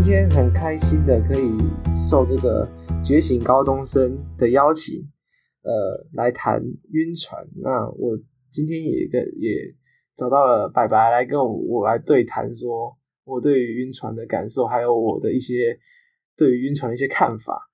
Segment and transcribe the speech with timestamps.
[0.00, 1.58] 今天很开心的可以
[1.98, 2.68] 受这个
[3.04, 4.94] 觉醒高中生的邀请，
[5.62, 6.62] 呃，来谈
[6.92, 7.44] 晕船。
[7.56, 8.16] 那我
[8.48, 9.50] 今天也跟也
[10.16, 15.76] 找到了白白来跟我我来对谈，说我对于晕船的感受，还有我的一些
[16.36, 17.68] 对于晕船的一些看法。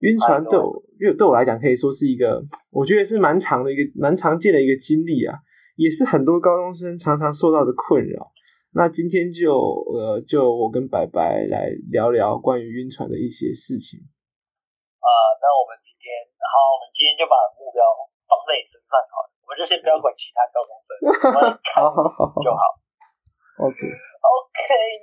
[0.00, 5.38] 晕船对我，因为对我来讲，可以说是一个，我觉得是蛮长的一个、蛮常见的一个经历啊，
[5.76, 8.32] 也是很多高中生常常受到的困扰。
[8.70, 9.50] 那今天就
[9.90, 13.98] 呃，就我跟白白来聊聊关于晕船的一些事情。
[15.02, 16.06] 啊、呃，那我们今天，
[16.38, 17.82] 好，我们今天就把目标
[18.30, 20.90] 放在你身上好了，我们就先不要管其他高中生，
[21.74, 22.62] 好好好就好。
[23.58, 24.58] OK OK，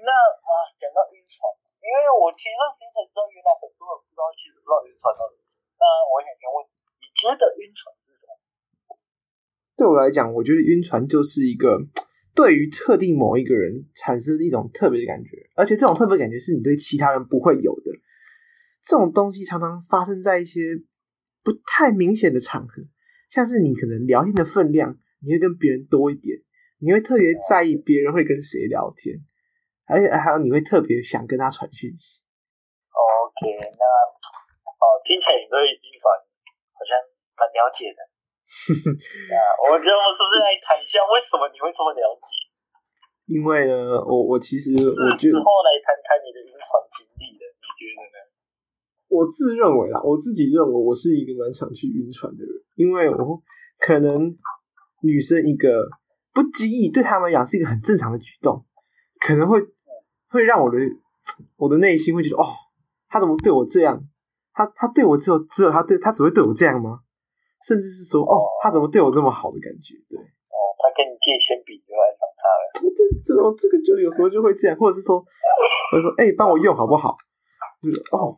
[0.08, 1.44] 那啊，讲到晕船，
[1.84, 5.75] 因为我前段时间才知道，原来很多人不知道，其实不知道晕船到底是什么。
[5.75, 6.72] 那我想先问你，
[7.03, 8.31] 你觉得晕船是什么？
[9.75, 11.84] 对我来讲，我觉得晕船就是一个。
[12.38, 17.89] 对于特定某一个人产生一种特别的感觉，而且这种特别感觉是你对其他人不会有的。
[18.83, 20.61] 这种东西常常发生在一些
[21.44, 22.83] 不太明显的场合，
[23.31, 26.38] 像是你可能聊天的分量，你会跟别人多一点，
[26.77, 29.17] 你会特别在意别人会跟谁聊天，
[29.89, 32.22] 而且还有你会特别想跟他传讯息。
[32.94, 33.83] OK，那
[34.77, 36.13] 哦，听起来你对晕船
[36.77, 36.94] 好像
[37.33, 37.99] 蛮了解的。
[39.67, 42.31] 我觉得我们是不是来谈一下，为什么你会这么了解？
[43.28, 48.18] 因为呢，我我其实我觉得，后来谈谈你的晕船经历的，你觉得呢？
[49.09, 53.42] 我自认为啦，我自己认为我是一个蛮常去晕船的人，因为我
[53.80, 54.36] 可能
[55.03, 55.90] 女生一个
[56.34, 58.66] 不经意对他们来讲是一个很正常的举动，
[59.20, 59.59] 可能会
[60.30, 60.78] 会让我的
[61.58, 62.56] 我的内心会觉得，哦，
[63.09, 64.02] 他怎么对我这样？
[64.53, 67.02] 他他对我只有只有他对他只会对我这样吗？
[67.66, 69.97] 甚至是说，哦，他怎么对我那么好的感觉？
[70.09, 72.63] 对，哦，他跟你借铅笔就爱上他了。
[72.77, 75.19] 这这种这个就有时候就会这样，或者是说，
[75.91, 77.18] 或者说，哎、欸，帮我用好不好？
[77.81, 78.34] 就是哦，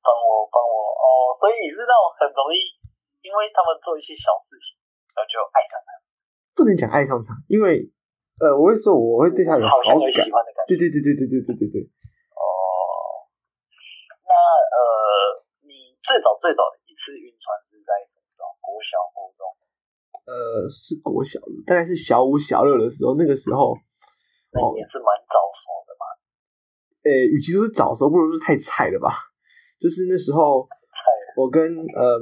[0.00, 2.58] 帮我帮我哦，所以你是那种很容易，
[3.24, 4.76] 因为他们做一些小事情，
[5.14, 5.88] 然后就爱上他。
[6.56, 7.92] 不能讲爱上他，因为
[8.40, 10.72] 呃，我会说我会对他有好感，有喜欢的感觉。
[10.72, 11.76] 对对对对对对对对对。
[12.36, 12.44] 哦，
[14.24, 14.80] 那呃，
[15.68, 17.52] 你最早最早的一次晕船。
[18.86, 19.42] 国小、活动，
[20.26, 23.16] 呃，是国小的，大概是小五、小六的时候。
[23.16, 23.74] 那个时候，
[24.52, 26.04] 那也是蛮早熟的嘛。
[27.02, 29.10] 诶、欸，与其说是早熟，不如说是太菜了吧。
[29.80, 30.68] 就是那时候，
[31.36, 32.20] 我跟呃，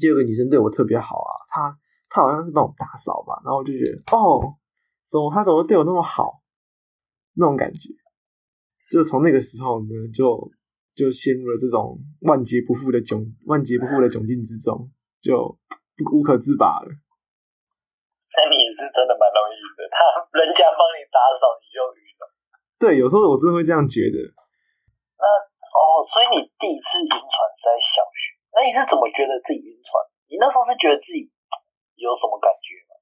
[0.00, 1.32] 就有个女生对我特别好啊。
[1.50, 1.78] 她
[2.10, 4.58] 她好像是帮我打扫吧，然后我就觉得，哦，
[5.06, 6.42] 怎么她怎么对我那么好？
[7.34, 7.90] 那种感觉，
[8.90, 10.50] 就从那个时候呢，就
[10.96, 14.90] 就陷入了这种万劫不复的窘、万劫不复的窘境之中。
[15.22, 15.58] 就
[16.12, 16.88] 无可自拔了。
[18.38, 19.98] 那你是真的蛮容易的，他
[20.38, 22.24] 人家帮你打扫，你就晕了。
[22.78, 24.16] 对，有时候我真的会这样觉得。
[25.18, 25.24] 那
[25.74, 28.38] 哦，所以你第一次晕船是在小学？
[28.54, 29.98] 那你是怎么觉得自己晕船？
[30.30, 31.26] 你那时候是觉得自己
[31.98, 32.92] 有什么感觉吗？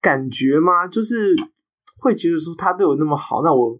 [0.00, 0.88] 感觉吗？
[0.88, 1.36] 就是
[2.00, 3.76] 会觉得说他对我那么好，那我。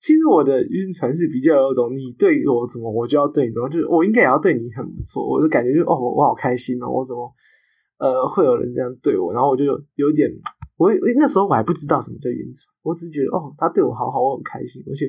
[0.00, 5.20] 其实我的晕船是比较有种，你对我怎么，我就要对你怎么，就是我应该也要对你很不错。
[5.20, 7.28] 我就感觉就哦，我好开心哦，我怎么
[8.00, 9.30] 呃会有人这样对我？
[9.36, 9.62] 然后我就
[10.00, 10.32] 有点，
[10.80, 10.88] 我
[11.20, 14.82] 那时候我还不知道什么叫晕船，我只是觉得哦，他对我好好，我很开心。
[14.88, 15.04] 而且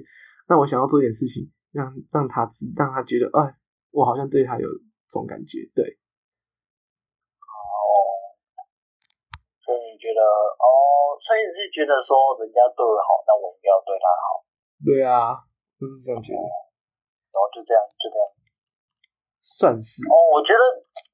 [0.52, 3.56] 那我想要做点事情，让让他知，让他觉得哎，
[3.96, 4.68] 我好像对他有
[5.08, 5.72] 这种感觉。
[5.74, 5.88] 对，
[7.48, 7.56] 哦，
[9.64, 10.20] 所以你觉得
[10.60, 14.44] 哦，所以你是觉得说人家对我好，那我应该要对他好。
[14.82, 15.38] 对啊，
[15.78, 16.42] 就是这样觉得，
[17.30, 18.26] 然后就这样，就这样，
[19.42, 20.14] 算是哦。
[20.34, 20.64] 我觉得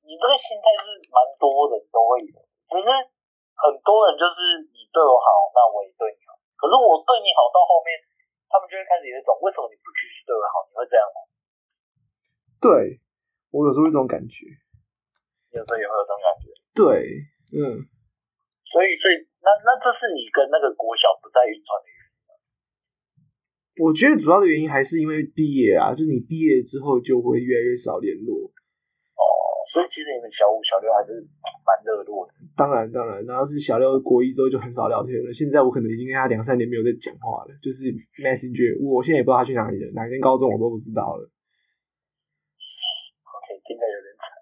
[0.08, 6.36] 你这个心态是蛮多人都会有，只是很多人就是你对我好，那我也对你好。
[6.56, 8.00] 可是我对你好到后面，
[8.48, 10.64] 他们就会开始有一种，为什么你不继续对我好？
[10.68, 11.20] 你会这样吗？
[12.64, 13.04] 对，
[13.52, 14.48] 我有时候会这种感觉，
[15.52, 16.46] 有时候也会有这种感觉。
[16.72, 16.84] 对，
[17.52, 17.84] 嗯。
[18.68, 21.97] 所以，所以那那这是你跟那个国小不再晕船的原因。
[23.80, 28.34] 我觉得主要的原因还是因为毕业啊，就是你毕业之后就会越来越少联络。
[29.18, 29.22] 哦，
[29.72, 31.14] 所以其实你们小五、小六还是
[31.68, 32.34] 蛮热络的。
[32.56, 35.32] 当然，当然，然后是小六国一之后就很少聊天了。
[35.32, 41.30] 现在我可能已经跟他两三年没有在讲话了，就是 Messenger，我现在也不知道他去哪里了，哪间高中我都不知道了。
[43.30, 44.34] OK，听起来有点惨。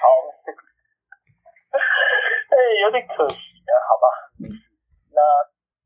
[0.00, 0.04] 好，
[1.76, 4.06] 哎、欸，有点可惜啊，好吧，
[4.40, 4.72] 没事。
[5.12, 5.20] 那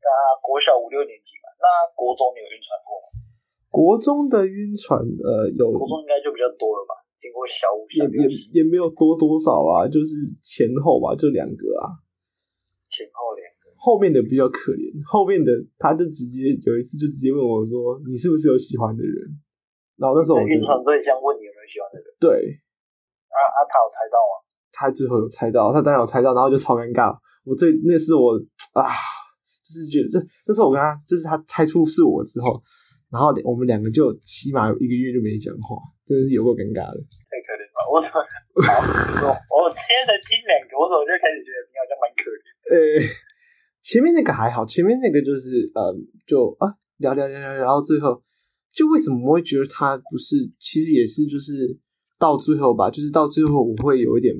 [0.08, 1.52] 那国小五六年级嘛。
[1.60, 3.06] 那国中你有晕船过吗？
[3.68, 5.68] 国中的晕船，呃，有。
[5.68, 6.96] 国中应该就比较多了吧？
[7.20, 12.00] 经过小五、小六也也没有多多少啊，就是前后吧，就两个啊。
[12.88, 13.68] 前后两个。
[13.76, 19.16] 后后面的比较可怜，后面的他就直接有一次就直接问我说：“你是不是有喜欢的人？”
[19.96, 22.28] 然后那时候我晕船对象问你有没有喜欢的人，对，
[23.32, 24.44] 啊啊，他有猜到吗？
[24.70, 27.16] 他最后有猜到，他当然有猜到，然后就超尴尬。
[27.48, 28.36] 我最那是我
[28.76, 28.84] 啊，
[29.68, 30.16] 就是觉得这
[30.46, 32.56] 那时候我跟他就是他猜出是我之后，
[33.12, 35.76] 然后我们两个就起码有一个月就没讲话，
[36.08, 36.96] 真的是有够尴尬的。
[37.28, 39.28] 太可怜了，我怎么？
[39.52, 42.40] 我今天才听两个，我怎么就开始觉得你好像蛮可怜？
[42.72, 43.04] 呃，
[43.82, 45.92] 前面那个还好，前面那个就是呃，
[46.26, 48.22] 就啊聊聊聊聊，然后最后
[48.72, 50.50] 就为什么我会觉得他不是？
[50.58, 51.76] 其实也是就是
[52.18, 54.34] 到最后吧，就是到最后我会有一点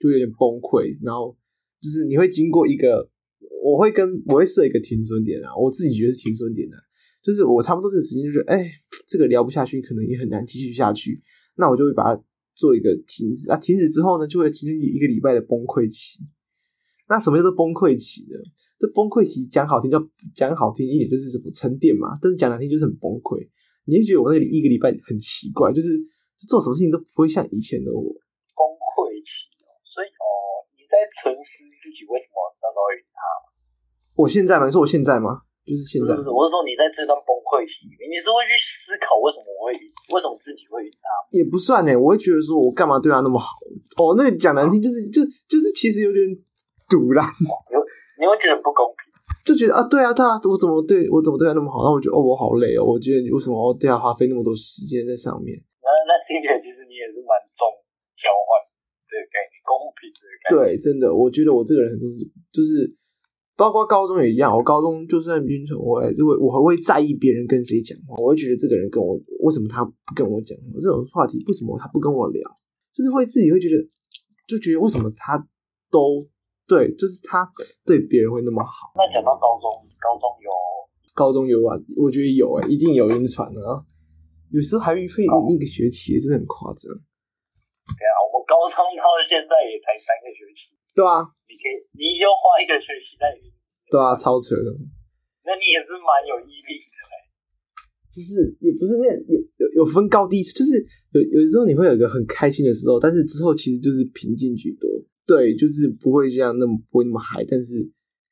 [0.00, 1.36] 就有点崩溃，然后
[1.80, 3.08] 就是你会经过一个，
[3.62, 6.76] 我会跟我会设一个停损点啊，我自己觉得是停损点的，
[7.22, 8.58] 就是我差不多这个时间就是哎，
[9.06, 11.22] 这个聊不下去，可能也很难继续下去，
[11.54, 12.24] 那我就会把它
[12.56, 16.26] 做一个停止啊，停止之后呢，就会经历一个礼拜的崩溃期。
[17.08, 18.34] 那什么叫做崩溃期呢？
[18.80, 20.02] 这崩溃期讲好听叫
[20.34, 23.46] 讲好听一点就是什么沉淀嘛，但是讲难听就是很崩溃。
[23.86, 25.94] 你会觉得我那里一个礼拜很奇怪，就是
[26.48, 28.02] 做什么事情都不会像以前的我。
[28.58, 33.51] 崩溃期哦，所以哦，你在沉思自己为什么那时候会他？
[34.16, 34.68] 我现在吗？
[34.68, 35.42] 是我现在吗？
[35.62, 36.12] 就是现在。
[36.14, 39.74] 不是，不是，我是说你在这段崩溃期里面，你是会去思考为什么我会
[40.14, 41.06] 为什么自己会赢他？
[41.32, 43.54] 也不算呢，我会觉得说我干嘛对他那么好？
[43.98, 46.22] 哦，那个讲难听就是就就是其实有点。
[46.92, 47.48] 赌啦，你
[48.20, 49.08] 你会觉得不公平，
[49.48, 51.80] 就觉得啊，对啊，对啊，我怎么对我怎么对他那么好？
[51.80, 52.84] 那我觉得哦，我好累哦。
[52.84, 55.56] 我觉得你为什么要对他花费那么多时间在上面？
[55.80, 57.64] 那那听起来其实你也是蛮重
[58.20, 58.60] 交换
[59.08, 60.52] 这个概念，公平这个概念。
[60.52, 62.20] 对，真的，我觉得我这个人很多是
[62.52, 62.84] 就是，
[63.62, 64.50] 包括高中也一样。
[64.50, 68.18] 我高中就算晕船，我还是会我还会在意别人跟谁讲话。
[68.18, 69.14] 我会觉得这个人跟我
[69.46, 70.64] 为什么他不跟我讲话？
[70.82, 72.42] 这种话题为什么他不跟我聊？
[72.90, 73.78] 就是会自己会觉得，
[74.48, 75.38] 就觉得为什么他
[75.88, 76.26] 都。
[76.66, 77.44] 对，就是他
[77.84, 78.94] 对别人会那么好。
[78.94, 79.68] 那讲到高中，
[80.00, 80.50] 高中有
[81.12, 83.84] 高中有啊，我觉得有哎、欸，一定有晕船啊。
[84.50, 86.88] 有时候还会会一个学期，真的很夸张。
[86.88, 90.70] 对啊，我们高中到现在也才三个学期。
[90.94, 93.46] 对啊，你可以，你就花一个学期在晕。
[93.86, 94.74] 对啊，超扯的。
[95.46, 96.98] 那你也是蛮有毅力的。
[98.12, 100.76] 就是也不是那有有有分高低，就是
[101.16, 104.84] 有有时候你会有一个很开心的时候，但是之后其实就是平静居多。
[105.26, 107.80] 对，就是不会这样那么不会那么嗨，但是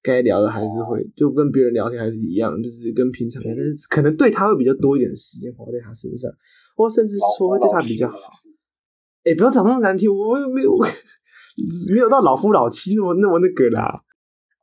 [0.03, 6.31] 该聊的还是会，就跟别人聊天还是一样，就是跟平常一样，但是可能对他会比较多一点的时间花在他身上，
[6.77, 8.19] 或甚至是说会对他比较好。
[9.25, 10.77] 哎，不要讲那么难听，我没有
[11.93, 14.05] 没有到老夫老妻那么那么那个啦。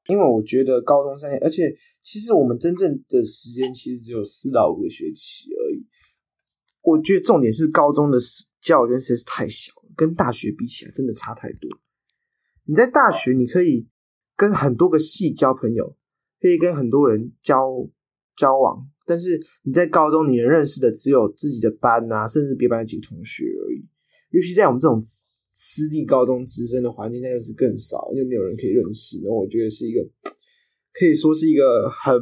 [0.07, 1.63] 因为我觉得高中三年，而且
[2.01, 5.85] 其实我们真正的时间其实只有四到五个学期而已。
[6.81, 8.17] 我觉得重点是高中的
[8.61, 11.69] 交友圈实在是太小了，跟大学比起来真的差太多。
[12.63, 13.89] 你在大学，你可以
[14.37, 15.97] 跟很多个系交朋友，
[16.39, 17.67] 可以跟很多人交
[18.37, 23.85] 交往，但是你在高中，你能认识的只有自己的班啊，甚至别班的几个同学而已。
[24.29, 24.97] 尤其在我们这种
[25.57, 29.19] 私立高中直升的环境，那就是更少，因为没有人可以认识。
[29.25, 29.99] 那我觉得是一个，
[30.93, 32.13] 可以说是一个很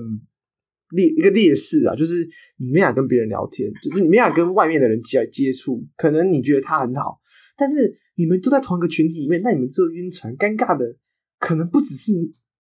[0.90, 2.28] 劣一个劣势啊，就是
[2.58, 5.86] 你没法跟别人聊天，就是你没法跟外面的人接接触。
[5.98, 7.20] 可能你觉得他很好，
[7.56, 8.00] 但是。
[8.18, 10.96] 你们都在同一个群体里面，那你们最后晕船，尴尬的
[11.38, 12.14] 可能不只是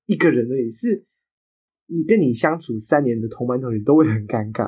[0.05, 1.05] 一个人而已，是
[1.87, 4.67] 你跟你相处三年的同班同学都会很尴尬。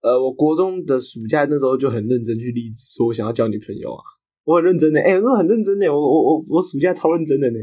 [0.00, 4.00] 呃，我国中的暑假那时候就很认真去立志，说我想要交女朋友啊，
[4.44, 7.58] 我很认真的，哎、欸，我很认真的，我我我我暑假超认真的呢，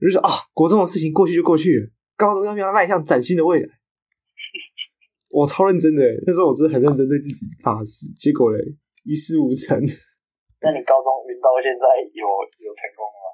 [0.00, 3.68] 我就说啊，国中的事情过去就过去了，高中要不要迈向崭新的未来？
[5.32, 8.60] 我超认真的，那时候我是很认真对自己发誓，结果嘞
[9.04, 9.80] 一事无成。
[10.60, 12.22] 那你高中晕到现在有
[12.60, 13.32] 有成功了吗？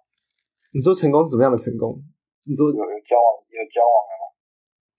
[0.70, 1.99] 你说成功是什么样的成功？
[2.47, 4.25] 你说有有交往有交往了吗？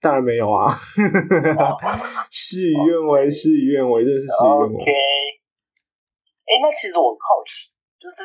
[0.00, 0.68] 当然没有啊！
[2.30, 4.76] 事与愿违，事与愿违，真的是事与愿违。
[4.76, 7.69] OK，哎、欸，那其实我很好奇，
[8.00, 8.24] 就是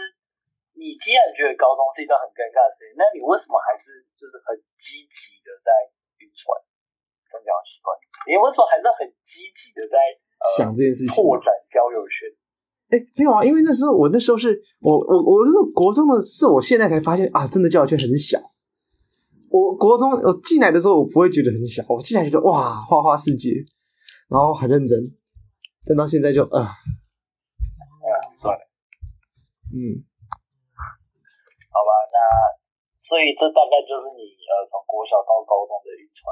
[0.79, 5.70] 你既然觉得高中是一段很尴尬的事情，那你为什么还是就是很积极的在
[6.24, 6.55] 晕船？
[7.36, 7.91] 这样习惯？
[8.32, 12.32] 你为什么还是很积极的在、呃、想这件事情，拓展交友圈？
[12.88, 18.39] 哎，没有啊，因为那时候我那时候是我我我是国中的，是我现在才发现啊，真的交友圈很小。
[19.51, 23.51] 我国中我进来的时候，我不会觉得很小，我进来觉得哇，花花世界，
[24.29, 24.98] 然后很认真，
[25.86, 26.72] 但到现在就啊，
[29.75, 30.00] 嗯，
[31.67, 32.17] 好吧，那
[33.03, 36.24] 所以这大概就是你呃从国小到高中的晕船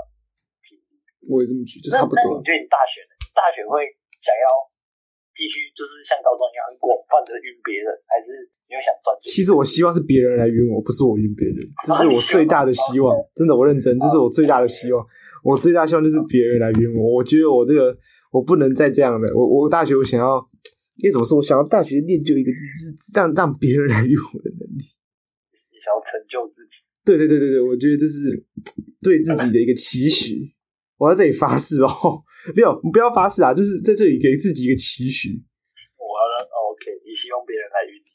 [0.63, 0.95] 经历。
[1.27, 2.39] 我也这么觉得，就差不多。
[2.39, 3.13] 你觉得你大学呢？
[3.35, 3.83] 大学会
[4.23, 4.47] 想要？
[5.33, 9.33] 继续就是像高中一样很广泛的晕别人，还是你会想赚钱？
[9.33, 13.09] 其实我希望是别人来晕我，不是我晕别人，这是我最大的希望。
[13.33, 15.03] 真的，我认真，这是我最大的希望。
[15.41, 17.17] 我最大希望就是别人来晕我。
[17.17, 17.97] 我觉得我这个
[18.29, 19.25] 我不能再这样了。
[19.33, 21.37] 我我大学我想要，应该怎么说？
[21.37, 24.83] 我想要大学练就一个字，让让别人来用我的能力。
[25.71, 26.83] 你想要成就自己？
[27.03, 28.45] 对对对对对，我觉得这是
[29.01, 30.53] 对自己的一个期许。
[30.97, 32.23] 我在这里发誓哦，
[32.55, 35.29] 没有，你不要发誓啊，就是在这里给自己一个期许。
[35.99, 38.07] 我要让 OK，你希望别人来晕你？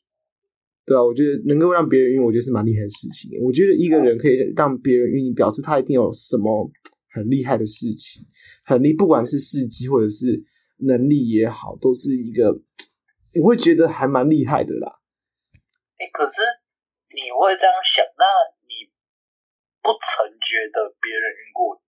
[0.86, 3.36] 对啊，我觉得能够让别人晕，我觉得是蛮厉害的事情。
[3.42, 6.70] 我觉得一个人可以让别人晕你，表示他一定有什么
[7.12, 8.24] 很厉害的事情，
[8.64, 10.40] 很厉，不管是事迹或者是
[10.78, 12.62] 能力也好，都是一个
[13.42, 15.00] 我会觉得还蛮厉害的啦。
[15.98, 16.42] 哎、欸，可是
[17.10, 18.24] 你会这样想，那
[18.66, 18.90] 你
[19.82, 21.82] 不曾觉得别人晕过你？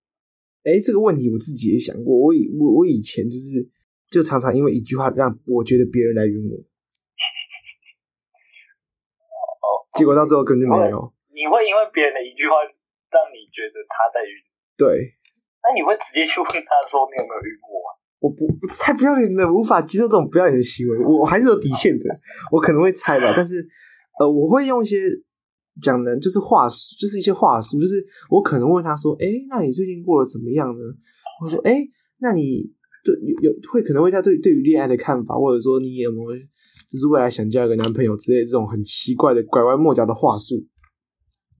[0.70, 2.14] 哎，这个问题我自己也想过。
[2.18, 3.64] 我以我我以前就是
[4.10, 6.58] 就常常因为一句话让我觉得别人来晕我，
[9.62, 11.14] 哦，结果到最后根本就没有。
[11.30, 14.34] 你会因为别人的一句话让你觉得他在晕？
[14.76, 15.16] 对。
[15.62, 17.92] 那你会直接去问他说你有没有晕过吗？
[18.20, 18.46] 我不，
[18.80, 20.98] 太不要脸了，无法接受这种不要脸的行为。
[21.04, 22.04] 我还是有底线的，
[22.52, 23.66] 我可能会猜吧， 但是
[24.20, 24.98] 呃，我会用一些。
[25.80, 30.82] 讲的就是话术，就是一些话术，就是我可能问他说：“哎、欸，那你最近过得怎么样呢？”
[31.40, 32.68] 我说：“哎、欸，那你
[33.02, 36.36] 对有有会可能问他对对于恋爱的看法，或者说你有没有
[36.90, 40.60] 就是未来想交一个男朋友之类的这种很奇怪的拐弯抹角的话术，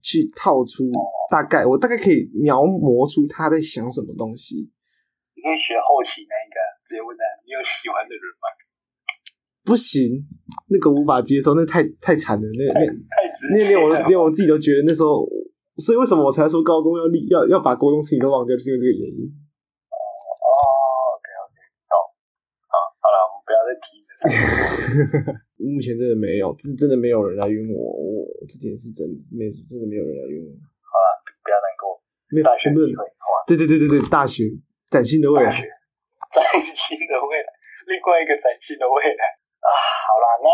[0.03, 0.91] 去套出
[1.31, 4.69] 大概我大概可以描摹出他在想什么东西。
[5.33, 6.50] 你可以学后期那个直接问他：你有
[7.63, 8.45] 喜欢的人吧？”
[9.63, 10.25] 不行，
[10.69, 12.81] 那个无法接受，那个、太太惨了，那那
[13.53, 15.29] 那连我连我自己都觉得那时候，
[15.77, 19.29] 所以为什么我才说高中要立要要把高中事情都忘掉，就是因为这个原因。
[19.93, 19.95] 哦
[20.41, 21.93] 哦，OK OK，好，
[22.73, 24.09] 好，好了，我们不要再提了。
[25.61, 30.49] 目前真的没有，真真的没有人来冤我，我这件事真的没事，真的没有人来冤我。
[30.57, 32.01] 好了，不要难过，
[32.33, 33.05] 没有大学机会，
[33.45, 34.49] 对对对对对，大学
[34.89, 35.61] 崭新的未来，崭
[36.75, 37.10] 新的未来，
[37.91, 39.23] 另外一个崭新的未来。
[39.59, 40.47] 啊，好啦，那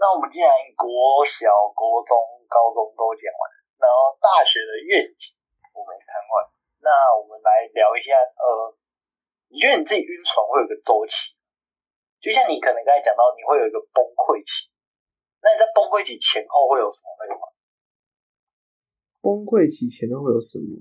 [0.00, 0.48] 那我们既然
[0.80, 2.16] 国小、国中、
[2.48, 5.36] 高中都讲完了，然后大学的愿景
[5.76, 6.48] 我们也谈完，
[6.80, 8.74] 那我们来聊一下，呃，
[9.52, 11.36] 你觉得你自己晕船会有个周期？
[12.18, 14.72] 就像你可能刚才讲到，你会有一个崩溃期，
[15.44, 17.44] 那你在崩溃期前后会有什么那个吗？
[19.22, 20.80] 崩溃期前后会有什么？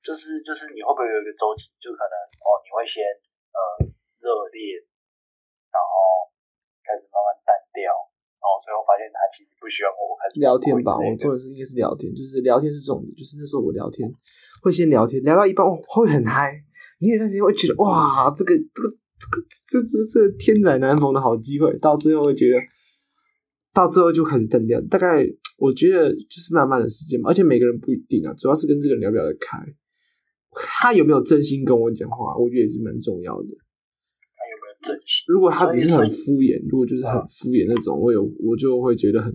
[0.00, 1.68] 就是就是你会不会有一个周期？
[1.76, 3.04] 就可能哦，你会先
[3.52, 3.58] 呃
[4.24, 4.80] 热烈。
[5.74, 6.30] 然后
[6.86, 7.90] 开始慢慢淡掉，
[8.38, 10.94] 然后最后发现他其实不喜欢我，开始聊天吧。
[10.94, 13.10] 我做的是应该是聊天，就是聊天是重点。
[13.18, 14.06] 就是那时候我聊天
[14.62, 16.54] 会先聊天，聊到一半我会很嗨，
[17.02, 18.86] 你有段时间会觉得哇，这个这个
[19.18, 21.74] 这个这这这天载难逢的好机会。
[21.82, 22.62] 到最后会觉得，
[23.74, 24.80] 到最后就开始淡掉。
[24.86, 25.26] 大概
[25.58, 29.58] 我觉得就是慢慢的时间嘛，而且每个人不一定啊，主要是跟这个人聊不聊得开，
[30.54, 33.48] 他有没有真心跟我讲话，我觉得也是蛮重要的。
[35.26, 39.32] 如果他只是很敷衍，如果就是很敷衍那种，我有我就会觉得很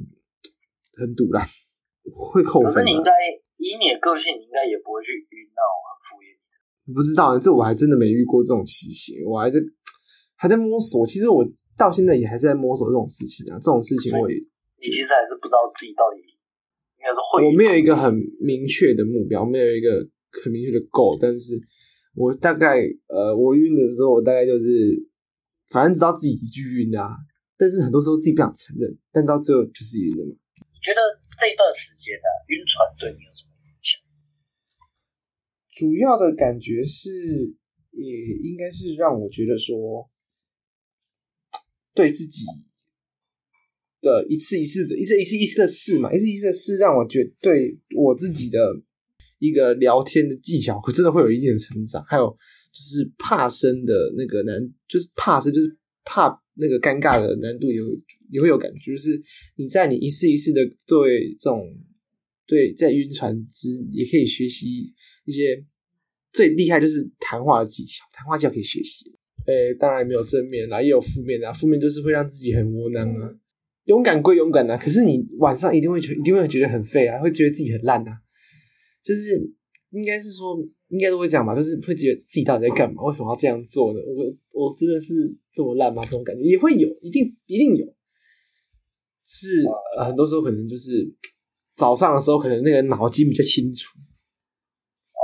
[0.94, 1.42] 很堵烂，
[2.14, 2.74] 会扣分。
[2.74, 3.12] 可是你应该
[3.58, 6.94] 以你的个性，你应该也不会去遇那种很敷衍的。
[6.94, 9.58] 不知道呢，这我还真的没遇过这种情形，我还在
[10.38, 11.06] 还在摸索。
[11.06, 11.42] 其实我
[11.78, 17.42] 到现在也还是在摸索这种事情啊，这种事情我也你其实还是不知道自己到底应该是会。
[17.46, 20.06] 我没有一个很明确的目标，没有一个
[20.44, 21.60] 很明确的 goal，但是
[22.16, 25.09] 我大概呃，我晕的时候，我大概就是。
[25.70, 27.16] 反正知道自己是晕啊，
[27.56, 30.34] 但是很多时候自己不想承认，但到最后就是晕了嘛。
[30.58, 31.00] 你觉得
[31.40, 34.02] 这一段时间呢、啊，晕船对你有什么影响？
[35.78, 37.54] 主要的感觉是，
[37.92, 40.10] 也应该是让我觉得说，
[41.94, 42.46] 对自己
[44.02, 48.58] 的一次一次的一次一次一次的试嘛，一次一次的试，让我觉得对我自己的
[49.38, 52.36] 一个聊天的技巧，可真的会有一定的成长，还有。
[52.72, 57.90] 就是怕生的那个难，就是怕生，就是怕那个尴尬的难度也会
[58.30, 58.92] 也会有感觉。
[58.96, 59.20] 就是
[59.56, 61.66] 你在你一次一次的对这种
[62.46, 64.94] 对在晕船之，也可以学习
[65.26, 65.66] 一些
[66.32, 69.12] 最厉害就是谈话的技巧，谈话技巧可以学习。
[69.48, 71.52] 诶，当然没有正面啦，也有负面啦。
[71.52, 73.34] 负面就是会让自己很窝囊啊。
[73.86, 78.22] 勇敢归勇敢啊，可是你晚上一定会觉一定会觉得很废啊，会觉得自己很烂啊。
[79.04, 79.52] 就是
[79.90, 80.56] 应该是说。
[80.90, 83.04] 应该都会讲吧，就是会觉得自己到底在干嘛？
[83.04, 84.00] 为什么要这样做呢？
[84.06, 85.14] 我我真的是
[85.54, 86.04] 这么烂吗？
[86.04, 87.86] 这种感觉也会有，一定一定有。
[89.24, 89.64] 是、
[89.98, 91.14] 呃、很多时候可能就是
[91.76, 93.88] 早上的时候，可能那个脑筋比较清楚，
[95.14, 95.22] 哦，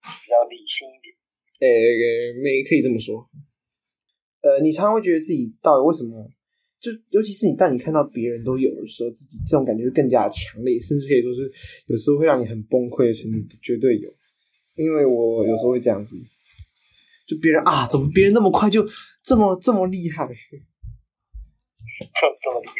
[0.00, 1.10] 比较理性一点。
[1.58, 3.28] 诶、欸，没可以这么说。
[4.42, 6.30] 呃，你常常会觉得自己到底为什么？
[6.78, 11.50] 就尤其是你当你看到别人都有的时候，自己这种感觉会更加的强烈，甚至可以说是
[11.88, 14.14] 有时候会让你很崩溃的程度，绝对有。
[14.76, 16.16] 因为我有时候会这样子，
[17.26, 18.84] 就别人啊，怎么别人那么快就
[19.22, 20.26] 这么这么厉害？
[20.28, 22.74] 这这么厉害？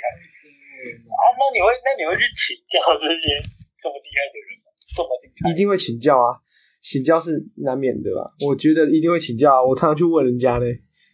[1.06, 3.40] 啊，那你会那你会去请教这些
[3.80, 4.66] 这么厉害的人吗？
[4.94, 5.50] 这么厉害？
[5.50, 6.40] 一定会请教啊，
[6.80, 7.32] 请教是
[7.64, 8.34] 难免的吧？
[8.46, 10.66] 我觉得一定会请教啊，我常常去问人家呢。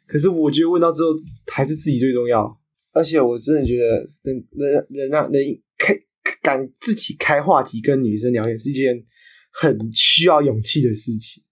[0.06, 1.10] 可是我觉得问到之后
[1.52, 2.58] 还是自己最重要。
[2.92, 5.40] 而且我真的觉得能能能让能
[5.78, 5.94] 开
[6.42, 9.06] 敢自己开话题跟女生聊天是一件
[9.50, 11.42] 很需要勇气的事情。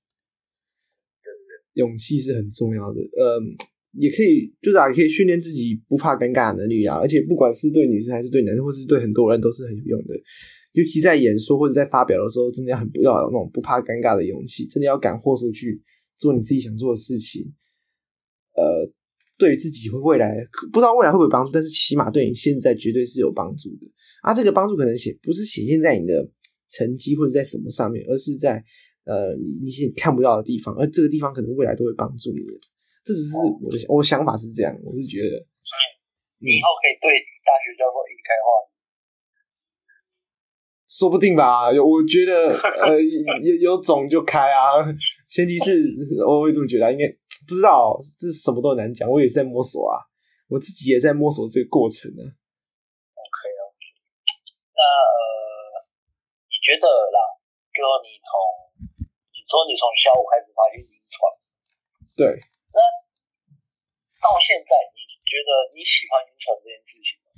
[1.75, 3.01] 勇气是很重要的。
[3.01, 3.57] 嗯，
[3.93, 6.97] 也可以就是啊，也可以训练自己不怕尴尬的能力啊。
[6.97, 10.15] 而且不管是对女生还是对男生，或是对很多人都是很有用的。
[10.73, 15.83] 尤其在演说或者在发表的时候，真的要很不要有那种不怕尴尬的勇气，真的要敢豁出去
[16.17, 17.55] 做你自己想做的事情。
[18.55, 18.93] 呃。
[19.41, 20.35] 对于自己会未来
[20.73, 23.87] 不知道未来会不会帮助，但是起码对你现在绝对是有帮助的
[24.21, 24.35] 啊！
[24.35, 26.29] 这个帮助可能显不是显现在你的
[26.71, 28.63] 成绩或者在什么上面，而是在
[29.05, 32.41] 呃你一些看不到的地方，而这个地方可能未来都会帮助你。
[33.05, 35.85] 这只是我的我想法是这样，我是觉得，所以
[36.45, 37.09] 你以后可以对
[37.45, 38.47] 大学教授引开话，
[40.89, 41.69] 说不定吧？
[41.73, 42.49] 我觉得
[42.85, 44.85] 呃有有种就开啊，
[45.29, 45.83] 前提是
[46.27, 47.05] 我会这么觉得，应该。
[47.47, 49.09] 不知道，这是什么都很难讲。
[49.09, 49.97] 我也是在摸索啊，
[50.49, 52.21] 我自己也在摸索这个过程呢。
[52.21, 53.81] OK OK，
[54.77, 54.81] 那
[56.69, 57.19] 觉得啦，
[57.73, 58.29] 就你从
[59.33, 61.17] 你说你从小五开始发现晕船，
[62.13, 62.29] 对，
[62.77, 62.79] 那
[64.21, 67.33] 到现在你觉得你喜欢晕船这件事情吗？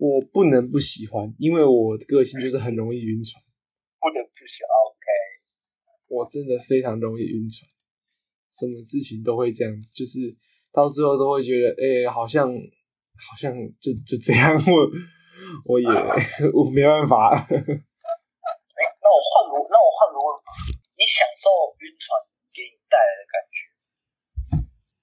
[0.00, 3.44] 我不能不喜欢，因为我的个性就是很容易晕船。
[4.00, 5.04] 不能不喜欢，OK。
[6.08, 7.68] 我真的非常容易晕船，
[8.48, 10.34] 什么事情都会这样子，就是
[10.72, 14.88] 到最后都会觉得，哎、欸，好像好像就就这样， 我
[15.64, 15.86] 我也
[16.54, 17.34] 我没办法。
[17.34, 20.52] 哎、欸，那我换个那我换个问法，
[20.94, 22.16] 你享受晕船
[22.54, 23.58] 给你带来的感觉？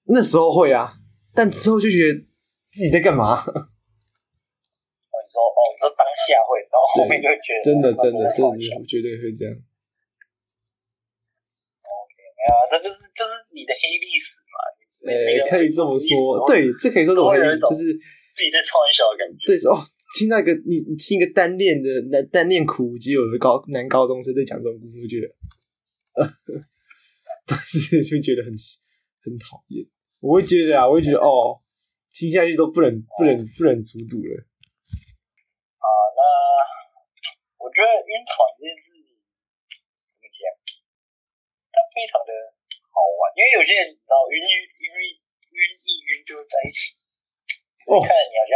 [0.08, 0.94] 那时候会啊，
[1.34, 2.24] 但之后就觉得
[2.72, 3.36] 自己在干嘛？
[3.36, 9.52] 哦，你说哦，你说当下会，然后后面就会觉得真的真的，真的，我绝对会这样。
[12.46, 14.56] 啊，这就是就是你的黑历史嘛？
[15.02, 19.42] 呃、欸，可以这么说，对，这可以说是我黑历史，就是自己在创玩笑的感觉。
[19.50, 19.82] 对哦，
[20.16, 25.28] 听那个你你听一个单恋的单单恋苦无机有的高男高中生在讲这种故事，我觉得，
[27.44, 28.56] 但是就觉得很
[29.20, 29.84] 很讨厌。
[30.20, 31.60] 我会觉得啊，我会觉得哦，
[32.16, 34.40] 听下去都不忍不忍不忍卒读了。
[35.84, 36.20] 啊，那
[37.60, 38.96] 我觉得晕船这件事。
[41.96, 42.32] 非常的
[42.92, 44.52] 好玩，因为有些人你知道晕晕
[44.84, 44.84] 晕
[45.16, 46.92] 晕一晕就会在一起。
[47.88, 48.52] 哦，看着你好像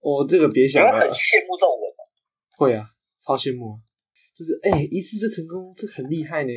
[0.00, 2.00] 哦，这个别想了，很羡慕这种人吗？
[2.56, 3.76] 会啊，超羡慕啊！
[4.36, 6.52] 就是哎、欸，一次就成功，这很厉害呢。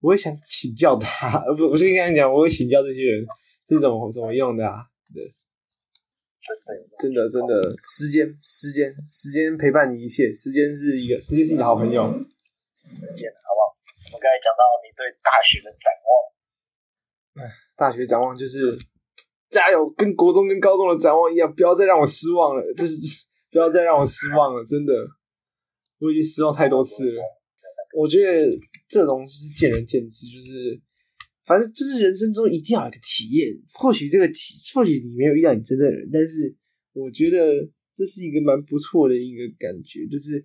[0.00, 3.24] 我也想请教他，呃，不，我就跟你讲，我会请教这些人
[3.66, 4.84] 是怎么怎么用的啊？
[5.14, 5.32] 对，
[6.98, 12.02] 真的真的，时间时间时间陪伴你一切，时间是一个，时间是你的好朋友。
[12.02, 13.64] 好不好
[14.12, 16.12] 我刚才讲到你对大学的展望，
[17.40, 18.78] 哎，大学展望就是
[19.54, 22.96] 加油，跟国中跟高中的展望一样，不要再让我失望了，就是
[23.52, 24.92] 不要再让我失望了，真的，
[26.00, 27.22] 我已经失望太多次了。
[27.96, 30.80] 我觉得这东西是见仁见智，就是
[31.46, 36.56] 反正就是人生中一定要有个体验，或许这个体，或许你没有遇到你真的人，但是
[36.92, 37.38] 我觉得
[37.94, 40.44] 这是一个蛮不错的一个感觉，就是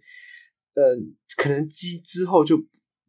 [0.75, 2.55] 嗯、可能之之后就。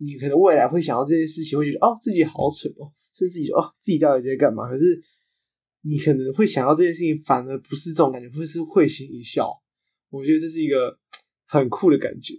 [0.03, 4.67] 你可能未来会想到这件事情，会觉得哦自己好蠢哦，甚至自己哦自己到底在干嘛？
[4.67, 4.99] 可是
[5.83, 9.63] 你可能会想到这件事情，反而不是这种感觉，会是会心一笑。
[10.11, 10.99] 我觉得这是一个
[11.47, 12.35] 很酷的感觉。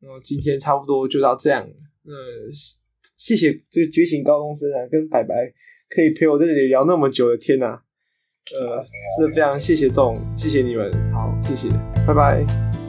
[0.00, 1.74] 然后今天差不多就到这样了。
[2.04, 2.50] 呃，
[3.16, 5.34] 谢谢这个觉醒高中生啊，跟白白
[5.88, 7.80] 可以陪我在这里聊那么久的天呐。
[8.54, 8.84] 呃，
[9.18, 11.70] 真的非常谢谢这种，谢谢你们，好，谢谢，
[12.06, 12.83] 拜拜。